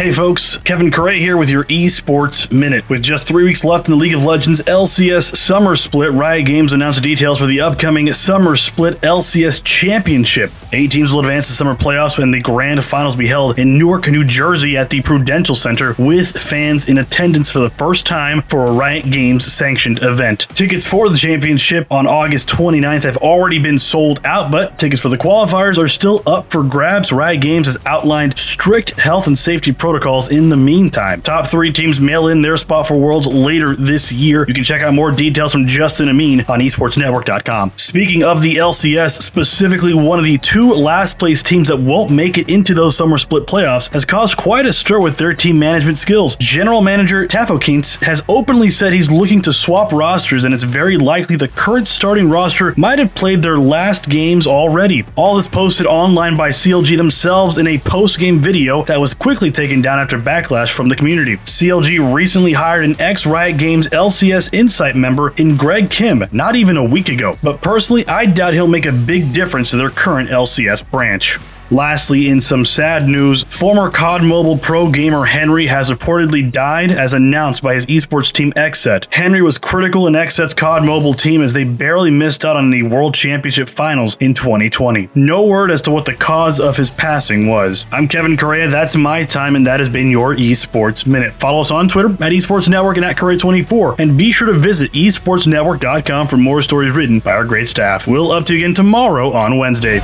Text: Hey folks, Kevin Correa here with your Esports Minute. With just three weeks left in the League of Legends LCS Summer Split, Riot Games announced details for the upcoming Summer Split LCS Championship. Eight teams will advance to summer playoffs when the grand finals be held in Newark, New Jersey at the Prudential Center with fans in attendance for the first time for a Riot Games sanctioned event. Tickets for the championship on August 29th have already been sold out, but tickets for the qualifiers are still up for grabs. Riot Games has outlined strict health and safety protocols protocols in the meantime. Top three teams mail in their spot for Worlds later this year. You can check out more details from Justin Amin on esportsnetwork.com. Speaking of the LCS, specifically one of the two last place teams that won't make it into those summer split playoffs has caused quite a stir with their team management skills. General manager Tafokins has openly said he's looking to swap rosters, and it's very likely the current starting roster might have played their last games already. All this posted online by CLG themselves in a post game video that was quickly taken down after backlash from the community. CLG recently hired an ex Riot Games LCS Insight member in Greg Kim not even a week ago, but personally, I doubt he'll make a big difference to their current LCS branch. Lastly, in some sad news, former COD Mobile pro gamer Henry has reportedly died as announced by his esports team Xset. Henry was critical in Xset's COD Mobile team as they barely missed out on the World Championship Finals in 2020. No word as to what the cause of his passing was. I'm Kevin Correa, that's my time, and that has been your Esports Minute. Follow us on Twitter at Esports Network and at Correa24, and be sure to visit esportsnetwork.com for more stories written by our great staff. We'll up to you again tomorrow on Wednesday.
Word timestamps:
Hey 0.00 0.12
folks, 0.12 0.56
Kevin 0.56 0.90
Correa 0.90 1.18
here 1.18 1.36
with 1.36 1.50
your 1.50 1.64
Esports 1.64 2.50
Minute. 2.50 2.88
With 2.88 3.02
just 3.02 3.28
three 3.28 3.44
weeks 3.44 3.66
left 3.66 3.86
in 3.86 3.92
the 3.92 3.98
League 3.98 4.14
of 4.14 4.24
Legends 4.24 4.62
LCS 4.62 5.36
Summer 5.36 5.76
Split, 5.76 6.10
Riot 6.12 6.46
Games 6.46 6.72
announced 6.72 7.02
details 7.02 7.38
for 7.38 7.44
the 7.44 7.60
upcoming 7.60 8.10
Summer 8.14 8.56
Split 8.56 8.98
LCS 9.02 9.62
Championship. 9.62 10.52
Eight 10.72 10.92
teams 10.92 11.12
will 11.12 11.20
advance 11.20 11.48
to 11.48 11.52
summer 11.52 11.74
playoffs 11.74 12.16
when 12.16 12.30
the 12.30 12.40
grand 12.40 12.82
finals 12.82 13.14
be 13.14 13.26
held 13.26 13.58
in 13.58 13.76
Newark, 13.76 14.08
New 14.08 14.24
Jersey 14.24 14.74
at 14.74 14.88
the 14.88 15.02
Prudential 15.02 15.54
Center 15.54 15.94
with 15.98 16.30
fans 16.30 16.88
in 16.88 16.96
attendance 16.96 17.50
for 17.50 17.58
the 17.58 17.68
first 17.68 18.06
time 18.06 18.40
for 18.42 18.64
a 18.64 18.72
Riot 18.72 19.10
Games 19.10 19.52
sanctioned 19.52 20.02
event. 20.02 20.46
Tickets 20.54 20.86
for 20.88 21.10
the 21.10 21.18
championship 21.18 21.86
on 21.90 22.06
August 22.06 22.48
29th 22.48 23.02
have 23.02 23.18
already 23.18 23.58
been 23.58 23.78
sold 23.78 24.24
out, 24.24 24.50
but 24.50 24.78
tickets 24.78 25.02
for 25.02 25.10
the 25.10 25.18
qualifiers 25.18 25.76
are 25.76 25.88
still 25.88 26.22
up 26.26 26.50
for 26.50 26.62
grabs. 26.62 27.12
Riot 27.12 27.42
Games 27.42 27.66
has 27.66 27.76
outlined 27.84 28.38
strict 28.38 28.92
health 28.92 29.26
and 29.26 29.36
safety 29.36 29.72
protocols 29.72 29.89
protocols 29.90 30.28
in 30.28 30.50
the 30.50 30.56
meantime. 30.56 31.20
Top 31.20 31.48
three 31.48 31.72
teams 31.72 31.98
mail 31.98 32.28
in 32.28 32.42
their 32.42 32.56
spot 32.56 32.86
for 32.86 32.96
Worlds 32.96 33.26
later 33.26 33.74
this 33.74 34.12
year. 34.12 34.44
You 34.46 34.54
can 34.54 34.62
check 34.62 34.82
out 34.82 34.94
more 34.94 35.10
details 35.10 35.50
from 35.50 35.66
Justin 35.66 36.08
Amin 36.08 36.42
on 36.42 36.60
esportsnetwork.com. 36.60 37.72
Speaking 37.74 38.22
of 38.22 38.40
the 38.40 38.54
LCS, 38.54 39.20
specifically 39.20 39.92
one 39.92 40.20
of 40.20 40.24
the 40.24 40.38
two 40.38 40.72
last 40.74 41.18
place 41.18 41.42
teams 41.42 41.66
that 41.66 41.78
won't 41.78 42.12
make 42.12 42.38
it 42.38 42.48
into 42.48 42.72
those 42.72 42.96
summer 42.96 43.18
split 43.18 43.48
playoffs 43.48 43.92
has 43.92 44.04
caused 44.04 44.36
quite 44.36 44.64
a 44.64 44.72
stir 44.72 45.00
with 45.00 45.16
their 45.16 45.34
team 45.34 45.58
management 45.58 45.98
skills. 45.98 46.36
General 46.36 46.82
manager 46.82 47.26
Tafokins 47.26 48.00
has 48.04 48.22
openly 48.28 48.70
said 48.70 48.92
he's 48.92 49.10
looking 49.10 49.42
to 49.42 49.52
swap 49.52 49.92
rosters, 49.92 50.44
and 50.44 50.54
it's 50.54 50.62
very 50.62 50.98
likely 50.98 51.34
the 51.34 51.48
current 51.48 51.88
starting 51.88 52.30
roster 52.30 52.74
might 52.76 53.00
have 53.00 53.12
played 53.16 53.42
their 53.42 53.58
last 53.58 54.08
games 54.08 54.46
already. 54.46 55.04
All 55.16 55.34
this 55.34 55.48
posted 55.48 55.88
online 55.88 56.36
by 56.36 56.50
CLG 56.50 56.96
themselves 56.96 57.58
in 57.58 57.66
a 57.66 57.78
post 57.78 58.20
game 58.20 58.38
video 58.38 58.84
that 58.84 59.00
was 59.00 59.14
quickly 59.14 59.50
taken 59.50 59.79
down 59.82 59.98
after 59.98 60.18
backlash 60.18 60.72
from 60.72 60.88
the 60.88 60.96
community. 60.96 61.36
CLG 61.38 62.14
recently 62.14 62.52
hired 62.52 62.84
an 62.84 63.00
ex 63.00 63.26
Riot 63.26 63.58
Games 63.58 63.88
LCS 63.88 64.52
Insight 64.52 64.96
member 64.96 65.30
in 65.36 65.56
Greg 65.56 65.90
Kim 65.90 66.24
not 66.32 66.56
even 66.56 66.76
a 66.76 66.84
week 66.84 67.08
ago, 67.08 67.36
but 67.42 67.62
personally, 67.62 68.06
I 68.06 68.26
doubt 68.26 68.54
he'll 68.54 68.66
make 68.66 68.86
a 68.86 68.92
big 68.92 69.32
difference 69.32 69.70
to 69.70 69.76
their 69.76 69.90
current 69.90 70.30
LCS 70.30 70.90
branch. 70.90 71.38
Lastly, 71.70 72.28
in 72.28 72.40
some 72.40 72.64
sad 72.64 73.06
news, 73.06 73.44
former 73.44 73.90
COD 73.90 74.24
Mobile 74.24 74.58
pro 74.58 74.90
gamer 74.90 75.24
Henry 75.24 75.68
has 75.68 75.88
reportedly 75.88 76.50
died 76.50 76.90
as 76.90 77.14
announced 77.14 77.62
by 77.62 77.74
his 77.74 77.86
esports 77.86 78.32
team 78.32 78.52
Xset. 78.54 79.06
Henry 79.12 79.40
was 79.40 79.56
critical 79.56 80.08
in 80.08 80.14
Xset's 80.14 80.52
COD 80.52 80.84
Mobile 80.84 81.14
team 81.14 81.42
as 81.42 81.52
they 81.52 81.62
barely 81.62 82.10
missed 82.10 82.44
out 82.44 82.56
on 82.56 82.70
the 82.70 82.82
World 82.82 83.14
Championship 83.14 83.68
Finals 83.68 84.16
in 84.16 84.34
2020. 84.34 85.10
No 85.14 85.44
word 85.46 85.70
as 85.70 85.80
to 85.82 85.92
what 85.92 86.06
the 86.06 86.14
cause 86.14 86.58
of 86.58 86.76
his 86.76 86.90
passing 86.90 87.46
was. 87.46 87.86
I'm 87.92 88.08
Kevin 88.08 88.36
Correa, 88.36 88.68
that's 88.68 88.96
my 88.96 89.24
time, 89.24 89.54
and 89.54 89.64
that 89.68 89.78
has 89.78 89.88
been 89.88 90.10
your 90.10 90.34
Esports 90.34 91.06
Minute. 91.06 91.34
Follow 91.34 91.60
us 91.60 91.70
on 91.70 91.86
Twitter 91.86 92.08
at 92.08 92.32
Esports 92.32 92.68
Network 92.68 92.96
and 92.96 93.06
at 93.06 93.16
Correa24, 93.16 94.00
and 94.00 94.18
be 94.18 94.32
sure 94.32 94.52
to 94.52 94.58
visit 94.58 94.90
esportsnetwork.com 94.92 96.26
for 96.26 96.36
more 96.36 96.62
stories 96.62 96.94
written 96.94 97.20
by 97.20 97.32
our 97.32 97.44
great 97.44 97.68
staff. 97.68 98.08
We'll 98.08 98.32
up 98.32 98.44
to 98.46 98.54
you 98.54 98.64
again 98.64 98.74
tomorrow 98.74 99.32
on 99.32 99.56
Wednesday. 99.56 100.00